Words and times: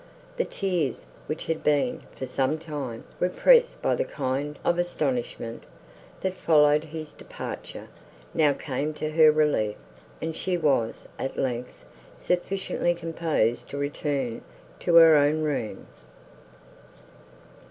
The 0.37 0.45
tears, 0.45 1.05
which 1.27 1.45
had 1.45 1.63
been, 1.63 2.01
for 2.17 2.25
some 2.25 2.57
time, 2.57 3.03
repressed 3.19 3.83
by 3.83 3.93
the 3.93 4.03
kind 4.03 4.57
of 4.65 4.79
astonishment, 4.79 5.63
that 6.21 6.33
followed 6.35 6.85
his 6.85 7.13
departure, 7.13 7.87
now 8.33 8.53
came 8.53 8.95
to 8.95 9.11
her 9.11 9.31
relief, 9.31 9.75
and 10.19 10.35
she 10.35 10.57
was, 10.57 11.05
at 11.19 11.37
length, 11.37 11.85
sufficiently 12.17 12.95
composed 12.95 13.69
to 13.69 13.77
return 13.77 14.41
to 14.79 14.95
her 14.95 15.15
own 15.15 15.43
room. 15.43 15.85